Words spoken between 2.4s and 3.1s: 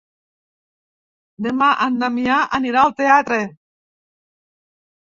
anirà al